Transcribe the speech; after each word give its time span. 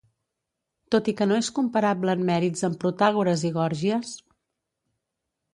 Tot 0.95 1.09
i 1.13 1.13
que 1.19 1.27
no 1.31 1.37
és 1.41 1.49
comparable 1.59 2.17
en 2.19 2.25
mèrits 2.31 2.65
amb 2.71 2.81
Protàgores 2.85 3.47
i 3.51 3.55
Gòrgies, 3.59 4.19